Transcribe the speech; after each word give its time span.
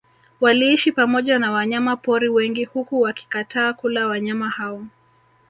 Waliishi 0.41 0.91
pamoja 0.91 1.39
na 1.39 1.51
wanyama 1.51 1.97
pori 1.97 2.29
wengi 2.29 2.65
huku 2.65 3.01
wakikataa 3.01 3.73
kula 3.73 4.07
wanyama 4.07 4.49
hao 4.49 4.85